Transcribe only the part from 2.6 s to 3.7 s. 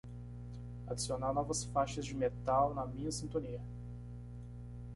na minha sintonia